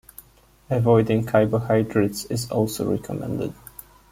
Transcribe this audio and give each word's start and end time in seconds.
Avoiding 0.71 1.27
carbohydrates 1.27 2.25
is 2.25 2.49
also 2.49 2.89
recommended. 2.89 3.53